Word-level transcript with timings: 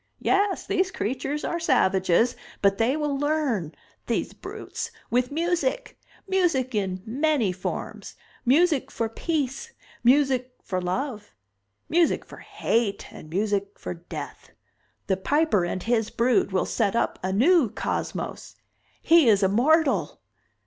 "Yes, 0.19 0.65
these 0.65 0.89
creatures 0.89 1.45
are 1.45 1.59
savages, 1.59 2.35
but 2.63 2.79
they 2.79 2.97
will 2.97 3.15
learn 3.15 3.71
these 4.07 4.33
brutes 4.33 4.89
with 5.11 5.31
music. 5.31 5.95
Music 6.27 6.73
in 6.73 7.03
many 7.05 7.51
forms 7.51 8.15
music 8.43 8.89
for 8.89 9.07
peace, 9.07 9.73
music 10.03 10.55
for 10.63 10.81
love 10.81 11.35
music 11.87 12.25
for 12.25 12.37
hate 12.37 13.13
and 13.13 13.29
music 13.29 13.77
for 13.77 13.93
death. 13.93 14.49
The 15.05 15.17
Piper 15.17 15.65
and 15.65 15.83
his 15.83 16.09
brood 16.09 16.51
will 16.51 16.65
set 16.65 16.95
up 16.95 17.19
a 17.21 17.31
new 17.31 17.69
cosmos. 17.69 18.55
He 19.03 19.29
is 19.29 19.43
immortal!" 19.43 20.19